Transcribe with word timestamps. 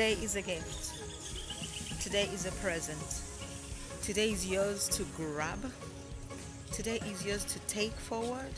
Today 0.00 0.22
is 0.22 0.34
a 0.34 0.40
gift. 0.40 2.00
Today 2.00 2.26
is 2.32 2.46
a 2.46 2.52
present. 2.52 3.20
Today 4.00 4.30
is 4.30 4.46
yours 4.46 4.88
to 4.96 5.04
grab. 5.14 5.58
Today 6.72 7.00
is 7.06 7.22
yours 7.22 7.44
to 7.44 7.58
take 7.68 7.92
forward 7.92 8.54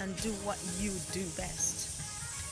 and 0.00 0.16
do 0.22 0.30
what 0.46 0.58
you 0.80 0.92
do 1.12 1.20
best. 1.36 2.00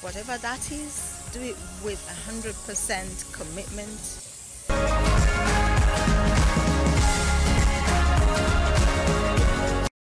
Whatever 0.04 0.36
that 0.36 0.70
is, 0.70 1.26
do 1.32 1.40
it 1.40 1.56
with 1.82 1.98
100% 2.28 3.32
commitment. 3.32 3.98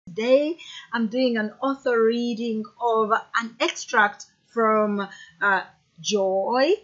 Today, 0.06 0.58
I'm 0.92 1.06
doing 1.06 1.38
an 1.38 1.54
author 1.62 2.04
reading 2.04 2.64
of 2.78 3.10
an 3.40 3.56
extract 3.58 4.26
from 4.52 5.08
uh, 5.40 5.62
Joy 6.02 6.74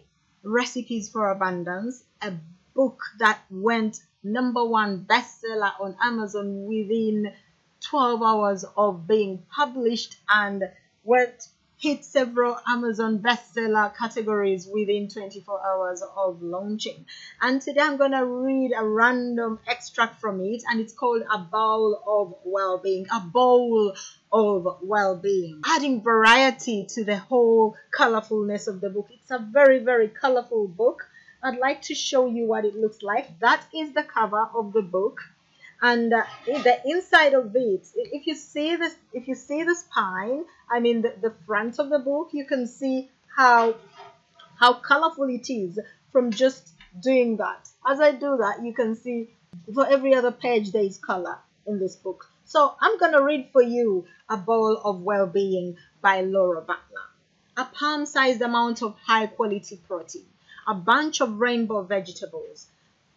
Recipes 0.42 1.08
for 1.08 1.30
Abundance, 1.30 2.04
a 2.20 2.32
book 2.74 3.00
that 3.18 3.40
went 3.50 4.00
number 4.22 4.64
one 4.64 5.04
bestseller 5.04 5.72
on 5.80 5.96
Amazon 6.02 6.64
within 6.64 7.32
12 7.80 8.22
hours 8.22 8.64
of 8.76 9.06
being 9.06 9.44
published 9.54 10.16
and 10.28 10.64
went 11.04 11.48
hit 11.82 12.04
several 12.04 12.56
Amazon 12.68 13.18
bestseller 13.18 13.92
categories 13.96 14.68
within 14.72 15.08
24 15.08 15.66
hours 15.66 16.00
of 16.16 16.40
launching. 16.40 17.04
And 17.40 17.60
today 17.60 17.80
I'm 17.80 17.96
going 17.96 18.12
to 18.12 18.24
read 18.24 18.70
a 18.76 18.86
random 18.86 19.58
extract 19.66 20.20
from 20.20 20.40
it, 20.40 20.62
and 20.70 20.80
it's 20.80 20.92
called 20.92 21.22
A 21.22 21.38
Bowl 21.38 22.00
of 22.06 22.34
Well-Being. 22.44 23.06
A 23.12 23.18
bowl 23.18 23.96
of 24.32 24.78
well-being, 24.80 25.60
adding 25.66 26.00
variety 26.00 26.86
to 26.86 27.04
the 27.04 27.16
whole 27.16 27.76
colorfulness 27.98 28.68
of 28.68 28.80
the 28.80 28.88
book. 28.88 29.08
It's 29.10 29.30
a 29.32 29.38
very, 29.38 29.80
very 29.80 30.08
colorful 30.08 30.68
book. 30.68 31.02
I'd 31.42 31.58
like 31.58 31.82
to 31.82 31.94
show 31.96 32.26
you 32.28 32.46
what 32.46 32.64
it 32.64 32.76
looks 32.76 33.02
like. 33.02 33.40
That 33.40 33.62
is 33.74 33.92
the 33.92 34.04
cover 34.04 34.48
of 34.54 34.72
the 34.72 34.82
book 34.82 35.20
and 35.82 36.12
uh, 36.12 36.22
the 36.46 36.80
inside 36.86 37.34
of 37.34 37.54
it 37.56 37.86
if 37.96 38.26
you 38.26 38.34
see 38.36 38.76
this 38.76 38.94
if 39.12 39.26
you 39.26 39.34
see 39.34 39.64
the 39.64 39.74
spine 39.74 40.44
i 40.70 40.78
mean 40.78 41.02
the, 41.02 41.12
the 41.20 41.34
front 41.44 41.78
of 41.78 41.90
the 41.90 41.98
book 41.98 42.30
you 42.32 42.46
can 42.46 42.66
see 42.66 43.10
how 43.36 43.74
how 44.58 44.74
colorful 44.74 45.28
it 45.28 45.50
is 45.50 45.78
from 46.12 46.30
just 46.30 46.72
doing 47.00 47.36
that. 47.38 47.68
As 47.86 48.00
i 48.00 48.12
do 48.12 48.36
that 48.36 48.62
you 48.62 48.72
can 48.72 48.94
see 48.94 49.30
for 49.74 49.86
every 49.86 50.14
other 50.14 50.30
page 50.30 50.70
there 50.72 50.84
is 50.84 50.98
color 50.98 51.38
in 51.66 51.78
this 51.78 51.96
book. 51.96 52.28
So 52.44 52.74
i'm 52.80 52.98
going 52.98 53.12
to 53.12 53.22
read 53.22 53.48
for 53.52 53.62
you 53.62 54.06
a 54.28 54.36
bowl 54.36 54.76
of 54.84 55.00
well-being 55.00 55.76
by 56.00 56.20
laura 56.20 56.60
butler. 56.60 57.06
A 57.56 57.64
palm-sized 57.64 58.40
amount 58.40 58.82
of 58.82 58.96
high 59.04 59.26
quality 59.26 59.80
protein 59.88 60.26
a 60.66 60.74
bunch 60.74 61.20
of 61.20 61.40
rainbow 61.40 61.82
vegetables 61.82 62.68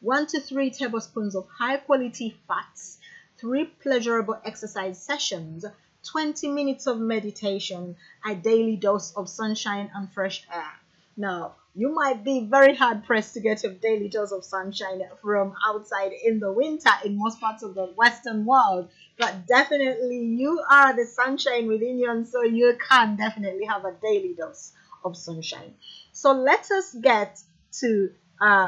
1 0.05 0.27
to 0.27 0.39
3 0.39 0.69
tablespoons 0.69 1.35
of 1.35 1.47
high 1.47 1.77
quality 1.77 2.37
fats, 2.47 2.99
3 3.39 3.65
pleasurable 3.81 4.39
exercise 4.45 5.01
sessions, 5.01 5.65
20 6.03 6.47
minutes 6.49 6.85
of 6.85 6.99
meditation, 6.99 7.95
a 8.23 8.35
daily 8.35 8.75
dose 8.75 9.13
of 9.13 9.27
sunshine 9.27 9.89
and 9.95 10.13
fresh 10.13 10.45
air. 10.53 10.73
Now, 11.17 11.55
you 11.73 11.91
might 11.91 12.23
be 12.23 12.45
very 12.45 12.75
hard 12.75 13.03
pressed 13.03 13.33
to 13.33 13.39
get 13.39 13.63
a 13.63 13.69
daily 13.69 14.07
dose 14.07 14.31
of 14.31 14.45
sunshine 14.45 15.01
from 15.23 15.55
outside 15.67 16.11
in 16.23 16.39
the 16.39 16.51
winter 16.51 16.91
in 17.03 17.17
most 17.17 17.41
parts 17.41 17.63
of 17.63 17.73
the 17.73 17.87
Western 17.97 18.45
world, 18.45 18.89
but 19.17 19.47
definitely 19.47 20.19
you 20.19 20.61
are 20.69 20.95
the 20.95 21.05
sunshine 21.05 21.67
within 21.67 21.97
you, 21.97 22.11
and 22.11 22.27
so 22.27 22.43
you 22.43 22.77
can 22.89 23.15
definitely 23.15 23.65
have 23.65 23.85
a 23.85 23.95
daily 24.03 24.35
dose 24.37 24.71
of 25.03 25.17
sunshine. 25.17 25.73
So 26.11 26.31
let 26.31 26.69
us 26.69 26.93
get 26.93 27.41
to 27.79 28.11
uh, 28.39 28.67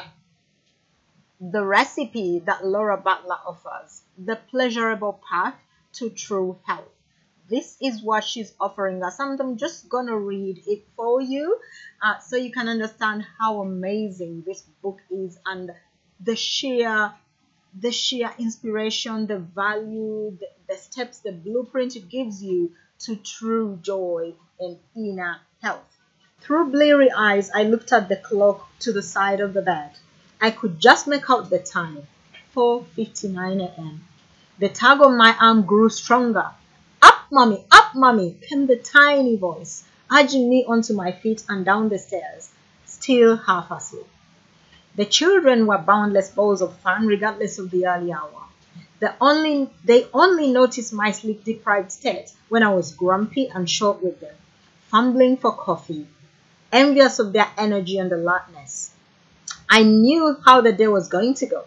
the 1.39 1.63
recipe 1.63 2.39
that 2.39 2.65
Laura 2.65 2.97
Butler 2.97 3.37
offers, 3.45 4.01
the 4.17 4.35
pleasurable 4.49 5.21
path 5.29 5.55
to 5.93 6.09
true 6.09 6.59
health. 6.65 6.89
This 7.49 7.77
is 7.81 8.01
what 8.01 8.23
she's 8.23 8.53
offering 8.59 9.01
us. 9.03 9.19
And 9.19 9.39
I'm 9.39 9.57
just 9.57 9.87
gonna 9.87 10.17
read 10.17 10.63
it 10.67 10.85
for 10.95 11.21
you 11.21 11.57
uh, 12.01 12.19
so 12.19 12.35
you 12.35 12.51
can 12.51 12.67
understand 12.67 13.25
how 13.39 13.61
amazing 13.61 14.43
this 14.45 14.63
book 14.81 14.99
is 15.09 15.37
and 15.45 15.71
the 16.19 16.35
sheer 16.35 17.13
the 17.79 17.91
sheer 17.91 18.33
inspiration, 18.39 19.27
the 19.27 19.37
value, 19.37 20.35
the, 20.39 20.47
the 20.67 20.75
steps, 20.75 21.19
the 21.19 21.31
blueprint 21.31 21.95
it 21.95 22.09
gives 22.09 22.41
you 22.41 22.71
to 22.99 23.15
true 23.17 23.77
joy 23.81 24.33
and 24.59 24.77
inner 24.95 25.37
health. 25.61 25.97
Through 26.39 26.71
bleary 26.71 27.11
eyes, 27.11 27.51
I 27.53 27.63
looked 27.63 27.91
at 27.91 28.09
the 28.09 28.15
clock 28.15 28.67
to 28.79 28.91
the 28.91 29.03
side 29.03 29.41
of 29.41 29.53
the 29.53 29.61
bed. 29.61 29.91
I 30.39 30.51
could 30.51 30.79
just 30.79 31.07
make 31.07 31.29
out 31.31 31.49
the 31.49 31.57
time 31.57 32.05
4:59 32.55 33.59
a.m. 33.59 34.05
The 34.59 34.69
tug 34.69 35.01
on 35.01 35.17
my 35.17 35.35
arm 35.39 35.63
grew 35.63 35.89
stronger. 35.89 36.51
Up, 37.01 37.15
mommy, 37.31 37.65
up, 37.71 37.95
mommy, 37.95 38.37
came 38.41 38.67
the 38.67 38.75
tiny 38.75 39.35
voice, 39.35 39.83
urging 40.11 40.47
me 40.47 40.63
onto 40.65 40.93
my 40.93 41.11
feet 41.11 41.43
and 41.49 41.65
down 41.65 41.89
the 41.89 41.97
stairs, 41.97 42.51
still 42.85 43.35
half 43.35 43.71
asleep. 43.71 44.05
The 44.95 45.05
children 45.05 45.65
were 45.65 45.79
boundless 45.79 46.29
balls 46.29 46.61
of 46.61 46.77
fun 46.77 47.07
regardless 47.07 47.57
of 47.57 47.71
the 47.71 47.87
early 47.87 48.11
hour. 48.11 48.43
The 48.99 49.15
only, 49.19 49.71
they 49.83 50.07
only 50.13 50.51
noticed 50.51 50.93
my 50.93 51.11
sleep 51.11 51.45
deprived 51.45 51.91
state 51.91 52.31
when 52.49 52.61
I 52.61 52.73
was 52.73 52.93
grumpy 52.93 53.47
and 53.47 53.67
short 53.67 54.03
with 54.03 54.19
them, 54.19 54.35
fumbling 54.89 55.37
for 55.37 55.51
coffee, 55.55 56.07
envious 56.71 57.17
of 57.17 57.33
their 57.33 57.47
energy 57.57 57.97
and 57.97 58.11
alertness. 58.11 58.91
I 59.69 59.83
knew 59.83 60.37
how 60.45 60.61
the 60.61 60.71
day 60.71 60.87
was 60.87 61.07
going 61.07 61.33
to 61.35 61.45
go. 61.45 61.63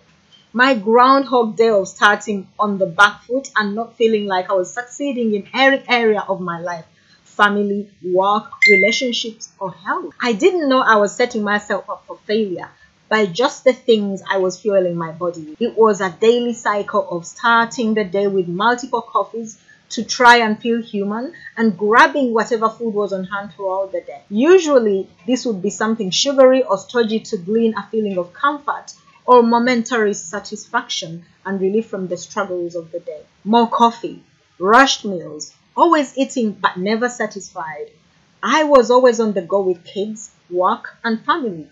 My 0.53 0.75
groundhog 0.75 1.57
day 1.57 1.69
of 1.71 1.87
starting 1.89 2.49
on 2.59 2.79
the 2.79 2.87
back 2.87 3.23
foot 3.23 3.49
and 3.57 3.75
not 3.75 3.97
feeling 3.97 4.27
like 4.27 4.51
I 4.51 4.55
was 4.55 4.73
succeeding 4.73 5.35
in 5.35 5.49
every 5.55 5.83
area 5.89 6.25
of 6.29 6.41
my 6.41 6.61
life 6.61 6.87
family, 7.25 7.89
work, 8.03 8.51
relationships, 8.71 9.51
or 9.59 9.73
health. 9.73 10.13
I 10.21 10.33
didn't 10.35 10.69
know 10.69 10.81
I 10.81 10.97
was 10.97 11.15
setting 11.15 11.43
myself 11.43 11.89
up 11.89 12.05
for 12.07 12.19
failure 12.27 12.69
by 13.09 13.27
just 13.27 13.65
the 13.65 13.73
things 13.73 14.23
I 14.29 14.39
was 14.39 14.61
fueling 14.61 14.95
my 14.95 15.13
body. 15.13 15.57
It 15.59 15.77
was 15.77 16.01
a 16.01 16.11
daily 16.11 16.53
cycle 16.53 17.09
of 17.11 17.25
starting 17.27 17.95
the 17.95 18.05
day 18.05 18.27
with 18.27 18.47
multiple 18.47 19.01
coffees, 19.01 19.59
to 19.91 20.05
try 20.05 20.37
and 20.37 20.61
feel 20.61 20.81
human 20.81 21.33
and 21.57 21.77
grabbing 21.77 22.33
whatever 22.33 22.69
food 22.69 22.95
was 22.95 23.13
on 23.13 23.25
hand 23.25 23.53
throughout 23.53 23.93
the 23.93 24.01
day. 24.01 24.23
Usually, 24.29 25.09
this 25.27 25.45
would 25.45 25.61
be 25.61 25.71
something 25.71 26.11
sugary 26.11 26.63
or 26.63 26.79
stodgy 26.79 27.21
to 27.21 27.37
glean 27.37 27.75
a 27.77 27.87
feeling 27.91 28.17
of 28.19 28.33
comfort 28.33 28.95
or 29.27 29.43
momentary 29.43 30.15
satisfaction 30.15 31.25
and 31.45 31.61
relief 31.61 31.87
from 31.87 32.09
the 32.09 32.17
struggles 32.17 32.75
of 32.75 32.91
the 32.93 33.01
day. 33.01 33.23
More 33.45 33.69
coffee, 33.69 34.23
rushed 34.59 35.05
meals, 35.05 35.53
always 35.77 36.17
eating 36.17 36.53
but 36.53 36.77
never 36.77 37.09
satisfied. 37.09 37.91
I 38.43 38.65
was 38.65 38.91
always 38.91 39.21
on 39.21 39.33
the 39.33 39.43
go 39.43 39.61
with 39.61 39.85
kids, 39.85 40.31
work, 40.49 40.97
and 41.05 41.25
family. 41.25 41.69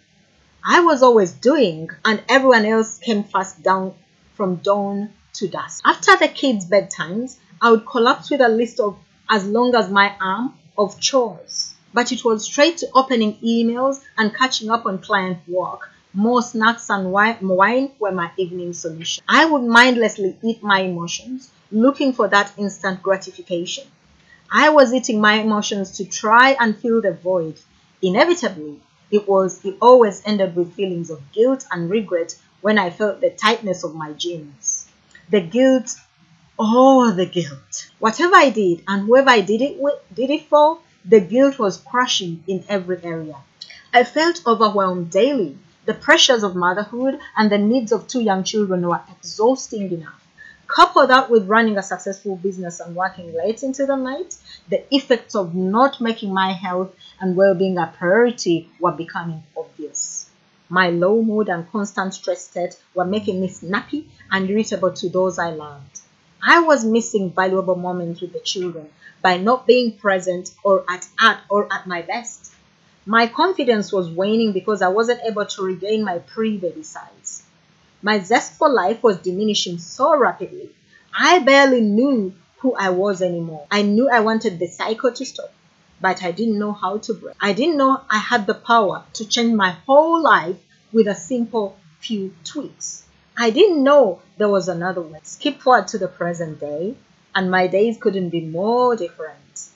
I 0.64 0.80
was 0.80 1.02
always 1.02 1.32
doing, 1.32 1.88
and 2.04 2.22
everyone 2.28 2.66
else 2.66 2.98
came 2.98 3.24
fast 3.24 3.62
down 3.62 3.94
from 4.34 4.56
dawn 4.56 5.10
to 5.34 5.48
dusk. 5.48 5.82
After 5.84 6.16
the 6.16 6.28
kids' 6.28 6.66
bedtimes, 6.66 7.36
I 7.60 7.70
would 7.70 7.86
collapse 7.86 8.30
with 8.30 8.40
a 8.40 8.48
list 8.48 8.80
of 8.80 8.96
as 9.28 9.46
long 9.46 9.74
as 9.74 9.90
my 9.90 10.14
arm 10.20 10.54
of 10.76 10.98
chores. 11.00 11.74
But 11.92 12.12
it 12.12 12.24
was 12.24 12.44
straight 12.44 12.78
to 12.78 12.88
opening 12.94 13.36
emails 13.36 14.00
and 14.16 14.34
catching 14.34 14.70
up 14.70 14.86
on 14.86 14.98
client 14.98 15.38
work. 15.48 15.90
More 16.14 16.42
snacks 16.42 16.88
and 16.90 17.12
wine 17.12 17.90
were 17.98 18.12
my 18.12 18.30
evening 18.36 18.72
solution. 18.72 19.22
I 19.28 19.44
would 19.44 19.62
mindlessly 19.64 20.36
eat 20.42 20.62
my 20.62 20.80
emotions, 20.80 21.50
looking 21.70 22.12
for 22.12 22.28
that 22.28 22.52
instant 22.56 23.02
gratification. 23.02 23.84
I 24.52 24.70
was 24.70 24.92
eating 24.94 25.20
my 25.20 25.34
emotions 25.34 25.92
to 25.98 26.04
try 26.04 26.56
and 26.60 26.76
fill 26.76 27.00
the 27.02 27.12
void. 27.12 27.58
Inevitably, 28.02 28.80
it 29.10 29.28
was 29.28 29.64
it 29.64 29.76
always 29.80 30.22
ended 30.24 30.54
with 30.56 30.74
feelings 30.74 31.10
of 31.10 31.32
guilt 31.32 31.64
and 31.70 31.90
regret 31.90 32.34
when 32.60 32.78
I 32.78 32.90
felt 32.90 33.20
the 33.20 33.30
tightness 33.30 33.84
of 33.84 33.94
my 33.94 34.12
jeans. 34.12 34.88
The 35.30 35.40
guilt 35.40 35.96
Oh, 36.60 37.12
the 37.12 37.24
guilt. 37.24 37.88
Whatever 38.00 38.34
I 38.34 38.50
did 38.50 38.82
and 38.88 39.06
whoever 39.06 39.30
I 39.30 39.42
did 39.42 39.62
it 39.62 39.78
with, 39.78 39.94
did 40.12 40.28
it 40.28 40.48
for, 40.48 40.80
the 41.04 41.20
guilt 41.20 41.56
was 41.56 41.76
crushing 41.76 42.42
in 42.48 42.64
every 42.68 42.98
area. 43.04 43.36
I 43.94 44.02
felt 44.02 44.42
overwhelmed 44.44 45.08
daily. 45.10 45.56
The 45.86 45.94
pressures 45.94 46.42
of 46.42 46.56
motherhood 46.56 47.20
and 47.36 47.52
the 47.52 47.58
needs 47.58 47.92
of 47.92 48.08
two 48.08 48.20
young 48.20 48.42
children 48.42 48.88
were 48.88 49.00
exhausting 49.08 49.92
enough. 49.92 50.20
Couple 50.66 51.06
that 51.06 51.30
with 51.30 51.46
running 51.46 51.78
a 51.78 51.82
successful 51.82 52.34
business 52.34 52.80
and 52.80 52.96
working 52.96 53.32
late 53.34 53.62
into 53.62 53.86
the 53.86 53.94
night, 53.94 54.34
the 54.68 54.82
effects 54.92 55.36
of 55.36 55.54
not 55.54 56.00
making 56.00 56.34
my 56.34 56.52
health 56.54 56.92
and 57.20 57.36
well 57.36 57.54
being 57.54 57.78
a 57.78 57.86
priority 57.96 58.68
were 58.80 58.90
becoming 58.90 59.44
obvious. 59.56 60.28
My 60.68 60.90
low 60.90 61.22
mood 61.22 61.48
and 61.50 61.70
constant 61.70 62.14
stress 62.14 62.46
state 62.46 62.76
were 62.96 63.04
making 63.04 63.40
me 63.40 63.46
snappy 63.46 64.08
and 64.28 64.50
irritable 64.50 64.92
to 64.94 65.08
those 65.08 65.38
I 65.38 65.50
loved. 65.50 66.00
I 66.42 66.60
was 66.60 66.84
missing 66.84 67.30
valuable 67.32 67.76
moments 67.76 68.20
with 68.20 68.32
the 68.32 68.40
children 68.40 68.90
by 69.22 69.36
not 69.38 69.66
being 69.66 69.92
present 69.98 70.54
or 70.62 70.84
at, 70.88 71.06
at 71.18 71.40
or 71.48 71.72
at 71.72 71.86
my 71.86 72.02
best. 72.02 72.52
My 73.06 73.26
confidence 73.26 73.92
was 73.92 74.10
waning 74.10 74.52
because 74.52 74.82
I 74.82 74.88
wasn't 74.88 75.22
able 75.24 75.46
to 75.46 75.62
regain 75.62 76.04
my 76.04 76.18
pre 76.18 76.56
baby 76.58 76.82
size. 76.82 77.42
My 78.02 78.20
zest 78.20 78.52
for 78.54 78.68
life 78.68 79.02
was 79.02 79.18
diminishing 79.18 79.78
so 79.78 80.16
rapidly. 80.16 80.70
I 81.18 81.40
barely 81.40 81.80
knew 81.80 82.34
who 82.58 82.74
I 82.74 82.90
was 82.90 83.22
anymore. 83.22 83.66
I 83.70 83.82
knew 83.82 84.08
I 84.10 84.20
wanted 84.20 84.58
the 84.58 84.66
cycle 84.66 85.10
to 85.12 85.24
stop, 85.24 85.52
but 86.00 86.22
I 86.22 86.30
didn't 86.32 86.58
know 86.58 86.72
how 86.72 86.98
to 86.98 87.14
break. 87.14 87.34
I 87.40 87.52
didn't 87.54 87.76
know 87.76 88.02
I 88.10 88.18
had 88.18 88.46
the 88.46 88.54
power 88.54 89.04
to 89.14 89.24
change 89.24 89.54
my 89.54 89.70
whole 89.86 90.22
life 90.22 90.56
with 90.92 91.08
a 91.08 91.14
simple 91.14 91.76
few 92.00 92.34
tweaks. 92.44 93.04
I 93.40 93.50
didn't 93.50 93.84
know 93.84 94.20
there 94.36 94.48
was 94.48 94.66
another 94.66 95.00
way. 95.00 95.20
Skip 95.22 95.60
forward 95.60 95.86
to 95.88 95.98
the 95.98 96.08
present 96.08 96.58
day, 96.58 96.96
and 97.36 97.48
my 97.48 97.68
days 97.68 97.96
couldn't 97.96 98.30
be 98.30 98.40
more 98.40 98.96
different. 98.96 99.68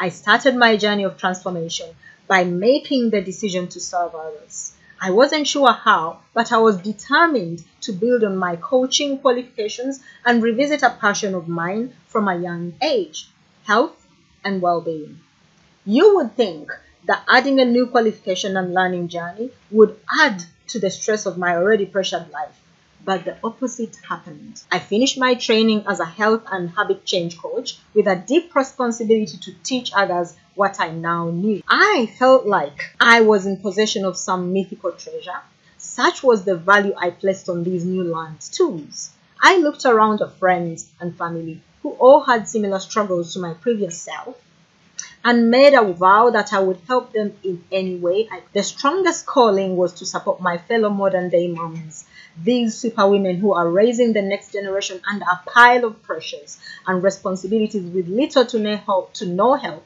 I 0.00 0.08
started 0.08 0.56
my 0.56 0.78
journey 0.78 1.04
of 1.04 1.18
transformation 1.18 1.90
by 2.26 2.44
making 2.44 3.10
the 3.10 3.20
decision 3.20 3.68
to 3.68 3.78
serve 3.78 4.14
others. 4.14 4.72
I 5.02 5.10
wasn't 5.10 5.46
sure 5.46 5.70
how, 5.70 6.20
but 6.32 6.50
I 6.50 6.56
was 6.56 6.78
determined 6.78 7.62
to 7.82 7.92
build 7.92 8.24
on 8.24 8.38
my 8.38 8.56
coaching 8.56 9.18
qualifications 9.18 10.00
and 10.24 10.42
revisit 10.42 10.82
a 10.82 10.88
passion 10.88 11.34
of 11.34 11.46
mine 11.46 11.92
from 12.06 12.26
a 12.26 12.40
young 12.40 12.72
age 12.80 13.28
health 13.64 14.06
and 14.42 14.62
well 14.62 14.80
being. 14.80 15.20
You 15.84 16.16
would 16.16 16.36
think 16.36 16.70
that 17.04 17.24
adding 17.28 17.60
a 17.60 17.66
new 17.66 17.86
qualification 17.86 18.56
and 18.56 18.72
learning 18.72 19.08
journey 19.08 19.50
would 19.70 20.00
add 20.22 20.42
to 20.68 20.78
the 20.78 20.88
stress 20.88 21.26
of 21.26 21.36
my 21.36 21.54
already 21.54 21.84
pressured 21.84 22.30
life 22.30 22.56
but 23.10 23.24
the 23.24 23.36
opposite 23.42 23.96
happened. 24.08 24.62
I 24.70 24.78
finished 24.78 25.18
my 25.18 25.34
training 25.34 25.82
as 25.88 25.98
a 25.98 26.04
health 26.04 26.44
and 26.52 26.70
habit 26.70 27.04
change 27.04 27.36
coach 27.38 27.76
with 27.92 28.06
a 28.06 28.14
deep 28.14 28.54
responsibility 28.54 29.36
to 29.36 29.52
teach 29.64 29.90
others 29.92 30.36
what 30.54 30.78
I 30.78 30.92
now 30.92 31.28
knew. 31.30 31.60
I 31.68 32.08
felt 32.20 32.46
like 32.46 32.94
I 33.00 33.22
was 33.22 33.46
in 33.46 33.56
possession 33.56 34.04
of 34.04 34.16
some 34.16 34.52
mythical 34.52 34.92
treasure. 34.92 35.40
Such 35.76 36.22
was 36.22 36.44
the 36.44 36.54
value 36.54 36.94
I 36.96 37.10
placed 37.10 37.48
on 37.48 37.64
these 37.64 37.84
new 37.84 38.04
learned 38.04 38.42
tools. 38.42 39.10
I 39.42 39.56
looked 39.56 39.84
around 39.86 40.20
at 40.20 40.38
friends 40.38 40.88
and 41.00 41.18
family 41.18 41.60
who 41.82 41.90
all 41.94 42.20
had 42.20 42.48
similar 42.48 42.78
struggles 42.78 43.32
to 43.32 43.40
my 43.40 43.54
previous 43.54 44.00
self 44.00 44.36
and 45.24 45.50
made 45.50 45.74
a 45.74 45.92
vow 45.92 46.30
that 46.30 46.52
I 46.52 46.60
would 46.60 46.78
help 46.86 47.12
them 47.12 47.36
in 47.42 47.64
any 47.72 47.96
way. 47.96 48.28
The 48.52 48.62
strongest 48.62 49.26
calling 49.26 49.76
was 49.76 49.94
to 49.94 50.06
support 50.06 50.40
my 50.40 50.58
fellow 50.58 50.90
modern 50.90 51.28
day 51.28 51.48
moms 51.48 52.04
these 52.42 52.74
superwomen 52.76 53.36
who 53.36 53.52
are 53.52 53.68
raising 53.68 54.12
the 54.12 54.22
next 54.22 54.52
generation 54.52 55.00
under 55.10 55.24
a 55.24 55.40
pile 55.46 55.84
of 55.84 56.02
pressures 56.02 56.58
and 56.86 57.02
responsibilities 57.02 57.82
with 57.82 58.08
little 58.08 58.46
to 58.46 58.58
no 58.58 58.76
help, 58.76 59.12
to 59.14 59.26
no 59.26 59.54
help 59.54 59.84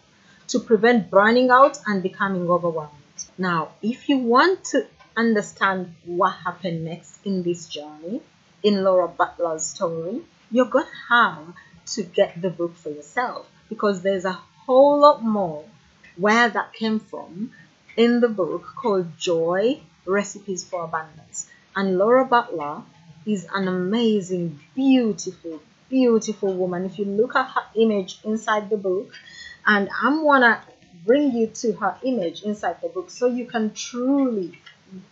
to 0.48 0.60
prevent 0.60 1.10
burning 1.10 1.50
out 1.50 1.78
and 1.86 2.02
becoming 2.02 2.50
overwhelmed. 2.50 2.90
Now, 3.38 3.70
if 3.82 4.08
you 4.08 4.18
want 4.18 4.64
to 4.66 4.86
understand 5.16 5.94
what 6.04 6.30
happened 6.30 6.84
next 6.84 7.18
in 7.24 7.42
this 7.42 7.68
journey, 7.68 8.20
in 8.62 8.82
Laura 8.82 9.08
Butler's 9.08 9.64
story, 9.64 10.22
you're 10.50 10.64
going 10.66 10.86
to 10.86 11.14
have 11.14 11.54
to 11.86 12.02
get 12.02 12.40
the 12.40 12.50
book 12.50 12.76
for 12.76 12.90
yourself 12.90 13.46
because 13.68 14.02
there's 14.02 14.24
a 14.24 14.32
whole 14.32 15.00
lot 15.00 15.22
more 15.22 15.64
where 16.16 16.48
that 16.48 16.72
came 16.72 16.98
from 16.98 17.52
in 17.96 18.20
the 18.20 18.28
book 18.28 18.64
called 18.76 19.18
Joy 19.18 19.80
Recipes 20.06 20.64
for 20.64 20.84
Abundance. 20.84 21.48
And 21.76 21.98
Laura 21.98 22.24
Butler 22.24 22.82
is 23.26 23.46
an 23.52 23.68
amazing, 23.68 24.60
beautiful, 24.74 25.60
beautiful 25.88 26.54
woman. 26.54 26.84
If 26.84 26.98
you 26.98 27.04
look 27.04 27.34
at 27.34 27.50
her 27.50 27.64
image 27.74 28.18
inside 28.24 28.70
the 28.70 28.76
book, 28.76 29.12
and 29.66 29.88
I'm 30.02 30.22
gonna 30.24 30.62
bring 31.04 31.32
you 31.32 31.48
to 31.48 31.72
her 31.72 31.96
image 32.02 32.42
inside 32.42 32.80
the 32.80 32.88
book 32.88 33.10
so 33.10 33.26
you 33.26 33.46
can 33.46 33.72
truly, 33.74 34.58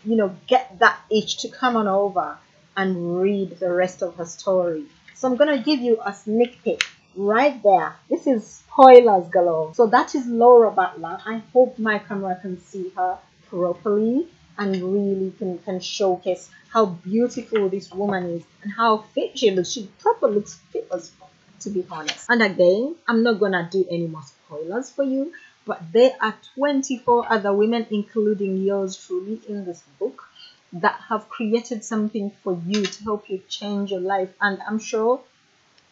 you 0.05 0.17
know, 0.17 0.37
get 0.47 0.79
that 0.79 1.01
itch 1.11 1.39
to 1.39 1.49
come 1.49 1.77
on 1.77 1.89
over 1.89 2.39
and 2.77 3.21
read 3.21 3.59
the 3.59 3.73
rest 3.73 4.03
of 4.03 4.17
her 4.17 4.25
story. 4.25 4.85
So 5.15 5.29
I'm 5.29 5.37
gonna 5.37 5.63
give 5.63 5.81
you 5.81 6.01
a 6.05 6.13
sneak 6.13 6.63
peek 6.63 6.85
right 7.17 7.63
there. 7.63 7.97
This 8.09 8.27
is 8.27 8.47
spoilers 8.47 9.29
galore. 9.29 9.75
So 9.75 9.87
that 9.89 10.15
is 10.15 10.27
Laura 10.27 10.71
Butler. 10.71 11.19
I 11.27 11.43
hope 11.53 11.79
my 11.79 11.99
camera 11.99 12.39
can 12.41 12.61
see 12.61 12.93
her 12.97 13.19
properly 13.49 14.29
and 14.59 14.83
really 14.83 15.33
can, 15.39 15.59
can 15.59 15.81
showcase 15.81 16.51
how 16.69 16.87
beautiful 16.87 17.69
this 17.69 17.91
woman 17.93 18.25
is 18.37 18.43
and 18.63 18.73
how 18.73 18.99
fit 18.99 19.39
she 19.39 19.51
looks. 19.51 19.71
She 19.71 19.91
probably 19.99 20.37
looks 20.37 20.55
fit 20.73 20.89
as 20.93 21.11
fuck, 21.11 21.31
to 21.61 21.71
be 21.71 21.85
honest. 21.91 22.27
And 22.29 22.43
again, 22.43 22.97
I'm 23.07 23.23
not 23.23 23.41
gonna 23.41 23.69
do 23.71 23.85
any 23.91 24.07
more 24.07 24.23
spoilers 24.23 24.91
for 24.91 25.05
you, 25.05 25.33
but 25.67 25.81
there 25.93 26.13
are 26.21 26.35
24 26.55 27.33
other 27.33 27.53
women, 27.53 27.87
including 27.91 28.59
yours 28.59 28.97
truly, 28.97 29.41
in 29.49 29.65
this 29.65 29.83
book 29.99 30.25
that 30.73 30.99
have 31.09 31.29
created 31.29 31.85
something 31.85 32.33
for 32.43 32.59
you 32.67 32.85
to 32.85 33.05
help 33.05 33.29
you 33.29 33.43
change 33.49 33.91
your 33.91 34.01
life. 34.01 34.31
And 34.41 34.59
I'm 34.67 34.79
sure 34.79 35.21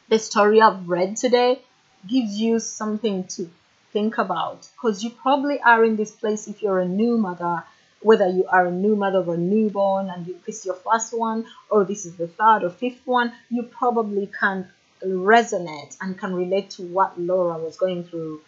the 0.08 0.18
story 0.18 0.60
I've 0.60 0.88
read 0.88 1.16
today 1.16 1.60
gives 2.08 2.40
you 2.40 2.58
something 2.58 3.24
to 3.24 3.50
think 3.92 4.18
about 4.18 4.66
because 4.72 5.04
you 5.04 5.10
probably 5.10 5.60
are 5.60 5.84
in 5.84 5.96
this 5.96 6.10
place 6.10 6.48
if 6.48 6.62
you're 6.62 6.78
a 6.78 6.88
new 6.88 7.18
mother 7.18 7.64
whether 8.00 8.28
you 8.28 8.46
are 8.46 8.66
a 8.66 8.70
new 8.70 8.96
mother 8.96 9.18
of 9.18 9.28
a 9.28 9.36
newborn 9.36 10.08
and 10.08 10.26
you, 10.26 10.38
this 10.46 10.60
is 10.60 10.66
your 10.66 10.74
first 10.74 11.16
one 11.16 11.46
or 11.68 11.84
this 11.84 12.06
is 12.06 12.16
the 12.16 12.28
third 12.28 12.64
or 12.64 12.70
fifth 12.70 13.00
one, 13.04 13.32
you 13.50 13.62
probably 13.62 14.26
can 14.26 14.68
resonate 15.04 15.96
and 16.00 16.18
can 16.18 16.34
relate 16.34 16.70
to 16.70 16.82
what 16.82 17.18
Laura 17.20 17.58
was 17.58 17.76
going 17.76 18.04
through 18.04 18.40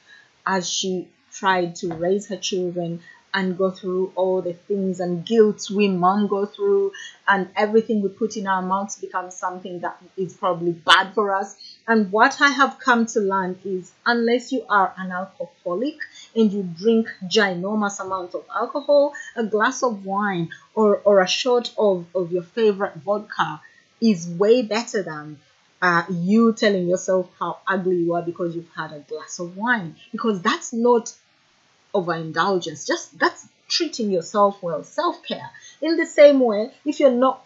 as 0.47 0.69
she 0.69 1.09
tried 1.33 1.75
to 1.77 1.89
raise 1.95 2.27
her 2.29 2.37
children 2.37 3.01
and 3.35 3.57
go 3.57 3.71
through 3.71 4.13
all 4.15 4.43
the 4.43 4.53
things 4.53 5.01
and 5.01 5.25
guilt 5.25 5.71
we 5.75 5.89
mom 5.89 6.27
go 6.27 6.45
through 6.45 6.93
and 7.27 7.49
everything 7.57 8.03
we 8.03 8.09
put 8.09 8.37
in 8.37 8.47
our 8.47 8.63
mouths 8.63 8.97
becomes 8.97 9.35
something 9.35 9.81
that 9.81 9.97
is 10.17 10.35
probably 10.35 10.73
bad 10.73 11.15
for 11.15 11.35
us. 11.35 11.57
And 11.87 12.13
what 12.13 12.41
i 12.41 12.51
have 12.51 12.79
come 12.79 13.07
to 13.07 13.21
learn 13.21 13.59
is 13.65 13.93
unless 14.05 14.53
you 14.53 14.65
are 14.69 14.93
an 14.99 15.11
alcoholic 15.13 15.97
and 16.37 16.53
you 16.53 16.63
drink 16.63 17.09
ginormous 17.25 18.01
amount 18.01 18.35
of 18.35 18.45
alcohol 18.55 19.15
a 19.37 19.45
glass 19.45 19.83
of 19.83 20.05
wine 20.05 20.51
or, 20.75 20.97
or 20.99 21.21
a 21.21 21.29
shot 21.29 21.73
of, 21.79 22.07
of 22.15 22.33
your 22.33 22.43
favorite 22.43 22.97
vodka 22.97 23.61
is 24.01 24.29
way 24.29 24.63
better 24.63 25.03
than 25.03 25.39
uh, 25.81 26.05
you 26.09 26.53
telling 26.53 26.87
yourself 26.89 27.29
how 27.39 27.59
ugly 27.67 27.97
you 27.97 28.15
are 28.15 28.23
because 28.23 28.55
you've 28.55 28.71
had 28.75 28.93
a 28.93 29.01
glass 29.01 29.41
of 29.41 29.57
wine. 29.57 29.97
Because 30.13 30.41
that's 30.41 30.73
not 30.73 31.13
overindulgence. 31.95 32.87
Just 32.87 33.19
that's 33.19 33.47
treating 33.69 34.11
yourself 34.11 34.63
well, 34.63 34.85
self 34.85 35.23
care. 35.25 35.51
In 35.81 35.97
the 35.97 36.07
same 36.07 36.41
way, 36.41 36.71
if 36.85 37.01
you're 37.01 37.11
not 37.11 37.45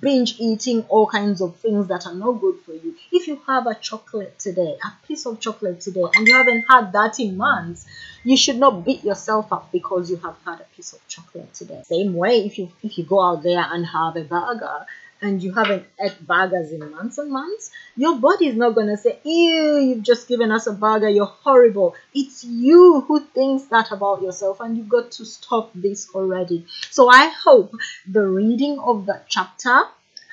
binge 0.00 0.34
eating 0.40 0.82
all 0.88 1.06
kinds 1.06 1.40
of 1.40 1.56
things 1.56 1.86
that 1.86 2.06
are 2.06 2.14
not 2.14 2.32
good 2.40 2.56
for 2.64 2.72
you, 2.72 2.96
if 3.12 3.28
you 3.28 3.40
have 3.46 3.66
a 3.66 3.74
chocolate 3.74 4.38
today, 4.38 4.76
a 4.84 5.06
piece 5.06 5.26
of 5.26 5.38
chocolate 5.38 5.80
today, 5.80 6.04
and 6.14 6.26
you 6.26 6.34
haven't 6.34 6.64
had 6.68 6.92
that 6.92 7.20
in 7.20 7.36
months, 7.36 7.86
you 8.24 8.36
should 8.36 8.56
not 8.56 8.84
beat 8.84 9.04
yourself 9.04 9.52
up 9.52 9.70
because 9.70 10.10
you 10.10 10.16
have 10.16 10.36
had 10.44 10.60
a 10.60 10.66
piece 10.76 10.92
of 10.92 11.06
chocolate 11.06 11.52
today. 11.54 11.82
Same 11.86 12.14
way, 12.14 12.44
if 12.44 12.58
you 12.58 12.70
if 12.82 12.98
you 12.98 13.04
go 13.04 13.20
out 13.20 13.42
there 13.42 13.64
and 13.70 13.86
have 13.86 14.16
a 14.16 14.24
burger 14.24 14.86
and 15.22 15.42
you 15.42 15.52
haven't 15.52 15.86
ate 16.00 16.26
burgers 16.26 16.72
in 16.72 16.90
months 16.90 17.18
and 17.18 17.30
months, 17.30 17.70
your 17.96 18.16
body 18.16 18.48
is 18.48 18.56
not 18.56 18.74
going 18.74 18.88
to 18.88 18.96
say, 18.96 19.18
Ew, 19.24 19.78
you've 19.78 20.02
just 20.02 20.28
given 20.28 20.50
us 20.52 20.66
a 20.66 20.72
burger, 20.72 21.08
you're 21.08 21.24
horrible. 21.24 21.94
It's 22.14 22.44
you 22.44 23.00
who 23.02 23.20
thinks 23.20 23.64
that 23.64 23.92
about 23.92 24.22
yourself, 24.22 24.60
and 24.60 24.76
you've 24.76 24.88
got 24.88 25.10
to 25.12 25.24
stop 25.24 25.70
this 25.74 26.08
already. 26.14 26.66
So 26.90 27.08
I 27.08 27.28
hope 27.28 27.72
the 28.06 28.26
reading 28.26 28.78
of 28.78 29.06
that 29.06 29.28
chapter 29.28 29.84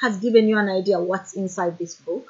has 0.01 0.17
given 0.17 0.47
you 0.47 0.57
an 0.57 0.69
idea 0.69 0.99
what's 0.99 1.33
inside 1.33 1.77
this 1.77 1.95
book. 1.95 2.27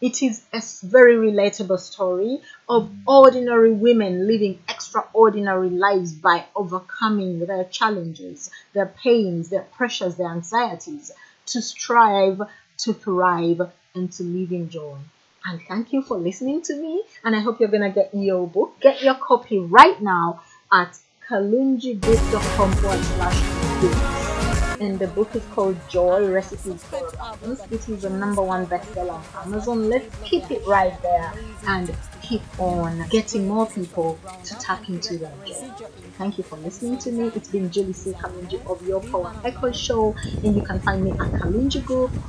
It 0.00 0.22
is 0.22 0.42
a 0.52 0.62
very 0.86 1.16
relatable 1.16 1.80
story 1.80 2.40
of 2.68 2.88
ordinary 3.04 3.72
women 3.72 4.28
living 4.28 4.60
extraordinary 4.68 5.70
lives 5.70 6.12
by 6.12 6.44
overcoming 6.54 7.40
their 7.40 7.64
challenges, 7.64 8.48
their 8.74 8.86
pains, 8.86 9.48
their 9.48 9.62
pressures, 9.62 10.14
their 10.14 10.28
anxieties 10.28 11.10
to 11.48 11.62
strive, 11.62 12.40
to 12.78 12.92
thrive, 12.94 13.60
and 13.94 14.12
to 14.12 14.22
live 14.22 14.52
in 14.52 14.68
joy. 14.70 14.96
And 15.44 15.60
thank 15.68 15.92
you 15.92 16.02
for 16.02 16.18
listening 16.18 16.62
to 16.62 16.76
me. 16.76 17.02
And 17.24 17.34
I 17.34 17.40
hope 17.40 17.60
you're 17.60 17.68
going 17.68 17.82
to 17.82 17.90
get 17.90 18.10
your 18.12 18.46
book. 18.46 18.80
Get 18.80 19.02
your 19.02 19.14
copy 19.14 19.58
right 19.58 20.00
now 20.02 20.42
at 20.72 20.98
kalungibook.com 21.28 22.72
forward 22.72 23.04
slash 23.04 23.80
books. 23.80 24.17
And 24.80 24.98
the 24.98 25.08
book 25.08 25.34
is 25.34 25.42
called 25.54 25.76
Joy 25.88 26.30
Recipes 26.30 26.84
for 26.84 27.08
Abundance. 27.08 27.62
This 27.62 27.88
is 27.88 28.02
the 28.02 28.10
number 28.10 28.42
one 28.42 28.66
bestseller 28.66 29.14
on 29.14 29.24
Amazon. 29.46 29.88
Let's 29.88 30.14
keep 30.22 30.50
it 30.50 30.64
right 30.66 31.00
there 31.02 31.32
and 31.66 31.94
keep 32.22 32.42
on 32.60 33.08
getting 33.08 33.48
more 33.48 33.66
people 33.66 34.18
to 34.44 34.54
tap 34.58 34.88
into 34.88 35.18
that 35.18 35.46
joy. 35.46 35.70
Thank 36.16 36.38
you 36.38 36.44
for 36.44 36.56
listening 36.58 36.98
to 36.98 37.10
me. 37.10 37.32
It's 37.34 37.48
been 37.48 37.70
Julie 37.70 37.92
C. 37.92 38.12
Kalungi 38.12 38.64
of 38.70 38.86
Your 38.86 39.00
Power 39.00 39.34
Echo 39.44 39.72
Show, 39.72 40.14
and 40.44 40.54
you 40.54 40.62
can 40.62 40.78
find 40.80 41.02
me 41.02 41.10
at 41.12 41.18
Kalungi 41.18 41.84
Group 41.84 42.10